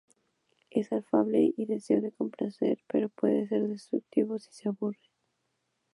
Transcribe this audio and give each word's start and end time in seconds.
Es 0.71 0.91
afable 0.93 1.53
y 1.55 1.67
deseoso 1.67 2.01
de 2.01 2.11
complacer 2.11 2.79
pero 2.87 3.09
puede 3.09 3.47
ser 3.47 3.67
destructivo 3.67 4.39
si 4.39 4.51
se 4.51 4.67
aburre. 4.69 5.11